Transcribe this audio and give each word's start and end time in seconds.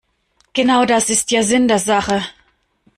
Genau 0.55 0.83
das 0.85 1.11
ist 1.11 1.29
ja 1.29 1.43
Sinn 1.43 1.67
der 1.67 1.77
Sache. 1.77 2.23